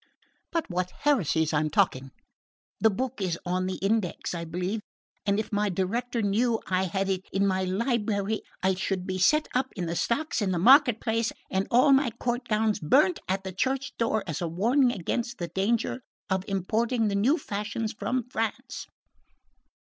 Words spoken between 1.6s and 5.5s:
I talking! The book is on the Index, I believe, and